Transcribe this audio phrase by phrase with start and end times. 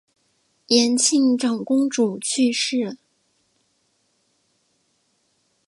[0.65, 2.97] 延庆长公主去世。